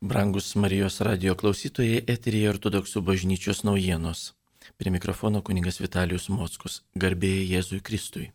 [0.00, 4.34] Brangus Marijos radio klausytojai, eterija ortodoksų bažnyčios naujienos.
[4.76, 6.82] Prie mikrofono kuningas Vitalijus Mockus.
[7.00, 8.26] Garbėjai Jėzui Kristui.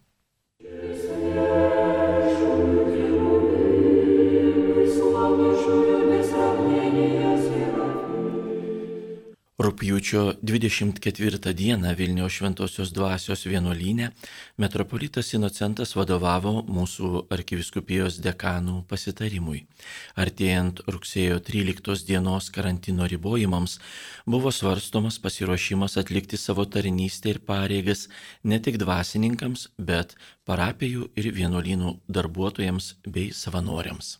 [9.71, 14.09] Rūpjūčio 24 dieną Vilniaus Šventojios dvasios vienuolynė
[14.59, 19.61] metropolitas Inocentas vadovavo mūsų arkiviskupijos dekanų pasitarimui.
[20.19, 23.77] Artėjant rugsėjo 13 dienos karantino ribojimams
[24.27, 28.09] buvo svarstomas pasiruošimas atlikti savo tarnystę ir pareigas
[28.43, 34.17] ne tik dvasininkams, bet parapijų ir vienuolynų darbuotojams bei savanoriams.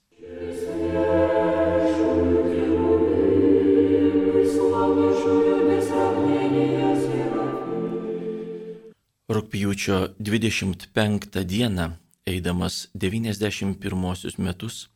[9.31, 11.85] Rūpjūčio 25 dieną,
[12.27, 14.89] eidamas 91 metus,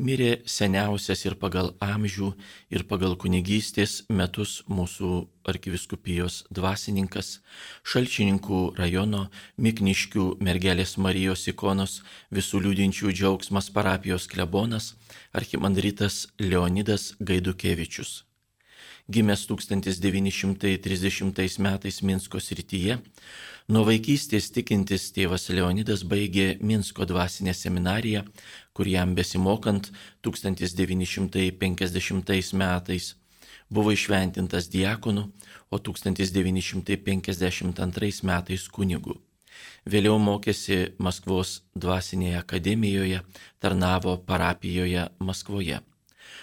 [0.00, 2.30] mirė seniausias ir pagal amžių,
[2.72, 5.12] ir pagal kunigystės metus mūsų
[5.44, 7.42] arkiviskupijos dvasininkas,
[7.84, 9.26] Šalčininkų rajono
[9.60, 12.00] Mikniškių mergelės Marijos ikonos
[12.32, 14.94] visų liūdinčių džiaugsmas parapijos klebonas,
[15.36, 18.22] archimandritas Leonidas Gaidukevičius.
[19.10, 22.98] Gimęs 1930 metais Minsko srityje,
[23.68, 28.24] nuo vaikystės tikintis tėvas Leonidas baigė Minsko dvasinę seminariją,
[28.72, 29.90] kur jam besimokant
[30.24, 33.14] 1950 metais
[33.72, 35.32] buvo išventintas diakonu,
[35.70, 39.16] o 1952 metais kunigu.
[39.88, 43.22] Vėliau mokėsi Maskvos dvasinėje akademijoje,
[43.58, 45.80] tarnavo parapijoje Maskvoje.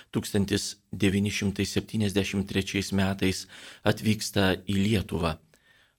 [0.10, 3.48] 1973 metais
[3.86, 5.38] atvyksta į Lietuvą.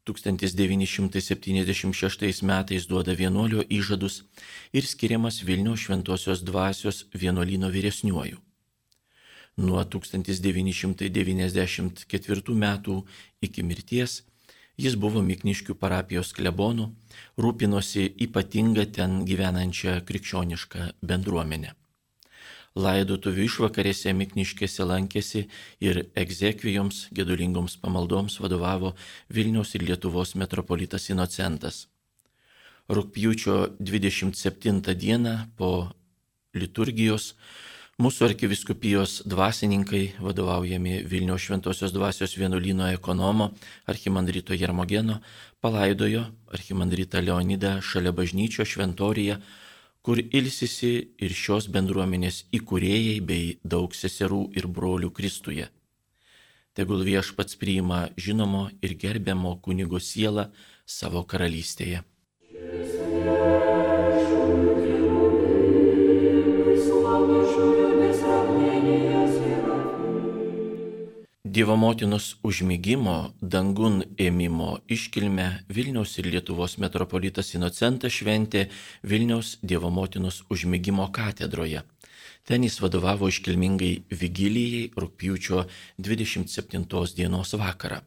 [0.04, 4.24] 1976 metais duoda vienuolio įžadus
[4.72, 8.36] ir skiriamas Vilniaus šventosios dvasios vienuolino vyresniuoju.
[9.60, 13.04] Nuo 1994 metų
[13.42, 14.22] iki mirties
[14.80, 16.90] jis buvo Mikniškių parapijos klebonų,
[17.36, 21.79] rūpinosi ypatinga ten gyvenančią krikščionišką bendruomenę
[22.78, 25.46] laidotuvių išvakarėse Mikniškėse lankėsi
[25.82, 28.94] ir egzekvijoms, gedulingoms pamaldoms vadovavo
[29.28, 31.88] Vilniaus ir Lietuvos metropolitas Inocentas.
[32.90, 35.90] Rūpjūčio 27 dieną po
[36.54, 37.34] liturgijos
[38.00, 43.50] mūsų arkiviskupijos dvasininkai, vadovaujami Vilniaus šventosios dvasios vienuolino ekonomo
[43.86, 45.20] archimandrito Jermogeno,
[45.60, 49.36] palaidojo archimandritą Leonidą šalia bažnyčio šventoriją
[50.02, 55.68] kur ilsisi ir šios bendruomenės įkūrėjai bei daug seserų ir brolių Kristuje.
[56.74, 60.48] Tegul viešpats priima žinomo ir gerbiamo kunigo sielą
[60.86, 62.04] savo karalystėje.
[71.50, 78.68] Dievo motinos užmygimo, dangun ėmimo iškilmę Vilniaus ir Lietuvos metropolitas Inocentas šventė
[79.02, 81.82] Vilniaus Dievo motinos užmygimo katedroje.
[82.46, 83.90] Ten jis vadovavo iškilmingai
[84.20, 85.64] vigilijai rūpjūčio
[85.98, 86.86] 27
[87.18, 87.98] dienos vakarą.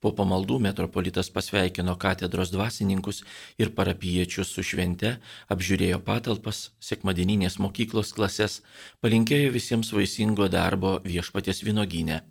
[0.00, 3.20] Po pamaldų metropolitas pasveikino katedros dvasininkus
[3.60, 5.18] ir parapiečius su švente,
[5.52, 8.62] apžiūrėjo patalpas, sekmadieninės mokyklos klases,
[9.04, 12.22] palinkėjo visiems vaisingo darbo viešpatės vynogynę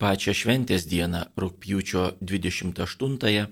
[0.00, 3.46] pačią šventės dieną, rūpjūčio 28-ąją,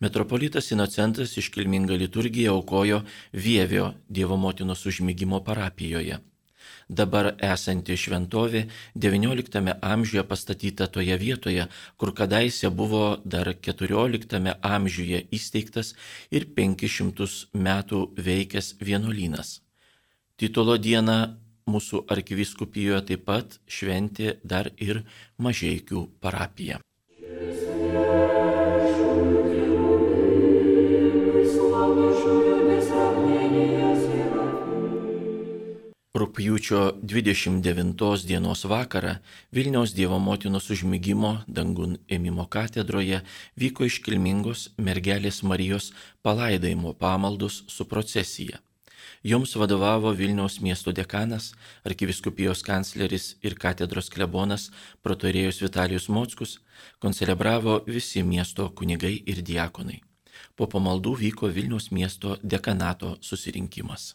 [0.00, 3.02] metropolitas Inocentas iškilmingą liturgiją aukojo
[3.32, 6.20] Vievio Dievo motinos užmygimo parapijoje.
[6.88, 11.66] Dabar esanti šventovė XIX amžiuje pastatyta toje vietoje,
[11.98, 15.94] kur kadaise buvo dar XIV amžiuje įsteigtas
[16.30, 19.60] ir 500 metų veikęs vienuolynas.
[20.36, 25.02] Titulo dieną mūsų arkivyskupijoje taip pat šventė dar ir
[25.42, 26.80] Mažiekių parapija.
[36.16, 39.18] Rūpjūčio 29 dienos vakarą
[39.52, 43.20] Vilniaus Dievo motinos užmygimo dangun ėmimo katedroje
[43.60, 45.90] vyko iškilmingos mergelės Marijos
[46.24, 48.65] palaidojimo pamaldos su procesija.
[49.24, 51.52] Joms vadovavo Vilniaus miesto dekanas,
[51.84, 54.68] arkiviskupijos kancleris ir katedros klebonas
[55.02, 56.58] protorėjus Vitalijus Mockus,
[56.98, 60.02] koncelebravo visi miesto kunigai ir diakonai.
[60.56, 64.14] Po pamaldų vyko Vilniaus miesto dekanato susirinkimas.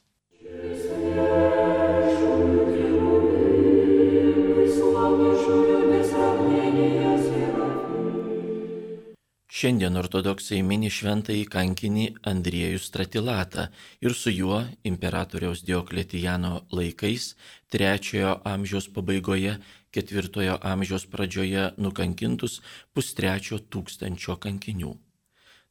[9.61, 13.67] Šiandien ortodoksai mini šventąjį kankinį Andriejų Stratilatą
[14.01, 17.27] ir su juo imperatoriaus Diokletijano laikais
[17.69, 19.53] trečiojo amžiaus pabaigoje,
[19.93, 22.57] ketvirtojo amžiaus pradžioje nukankintus
[22.95, 24.95] pustrečio tūkstančio kankinių.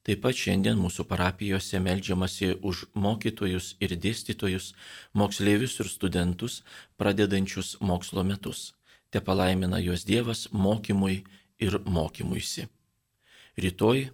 [0.06, 4.72] Taip pat šiandien mūsų parapijose melžiamasi už mokytojus ir dėstytojus,
[5.19, 6.62] moksleivius ir studentus,
[6.94, 8.69] pradedančius mokslo metus.
[9.10, 11.25] Te palaimina juos Dievas mokymui
[11.58, 12.70] ir mokymuisi.
[13.61, 14.07] Rytoj,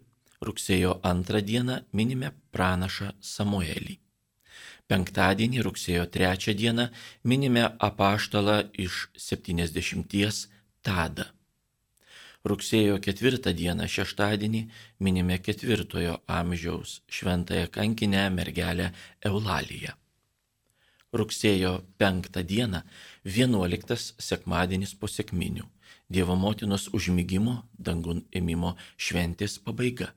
[0.42, 3.94] rugsėjo antrą dieną, minime pranašą Samuelį.
[4.90, 6.88] Penktadienį, rugsėjo trečią dieną,
[7.22, 8.56] minime apaštalą
[8.86, 10.48] iš 70
[10.82, 11.28] Tadą.
[12.46, 14.64] Rugsėjo ketvirtą dieną, šeštadienį,
[15.02, 18.90] minime ketvirtojo amžiaus šventąją kankinę mergelę
[19.30, 19.94] Eulaliją.
[21.14, 21.72] Rugsėjo
[22.02, 22.82] penktą dieną,
[23.24, 25.75] vienuoliktas sekmadienis po sėkminių.
[26.08, 30.12] Dievo motinos užmygimo dangun ėmimo šventės pabaiga.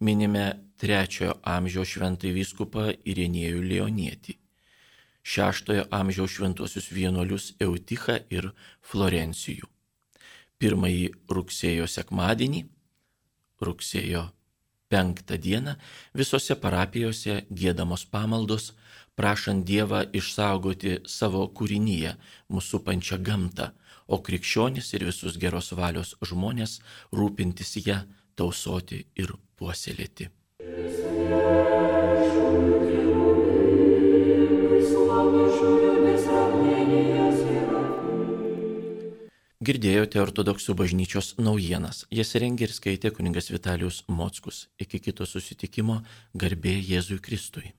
[0.00, 0.44] Minime
[0.78, 4.36] trečiojo amžiaus šventąjį vyskupą Irenėjų Leonietį,
[5.22, 8.50] šeštojo amžiaus šventuosius vienuolius Eutichą ir
[8.90, 9.68] Florencijų.
[10.58, 12.64] Pirmąjį rugsėjo sekmadienį,
[13.62, 14.26] rugsėjo
[14.88, 15.74] penktą dieną
[16.20, 18.72] visose parapijose gėdamos pamaldos,
[19.18, 22.14] prašant Dievą išsaugoti savo kūrinyje,
[22.52, 23.72] mūsų pančią gamtą,
[24.08, 26.78] o krikščionis ir visus geros valios žmonės
[27.12, 28.02] rūpintis ją,
[28.38, 30.30] tausoti ir puoselėti.
[39.68, 42.06] Girdėjote ortodoksų bažnyčios naujienas.
[42.18, 44.62] Jas rengė ir skaitė kuningas Vitalijus Mockus.
[44.80, 45.98] Iki kito susitikimo
[46.32, 47.74] garbė Jėzui Kristui.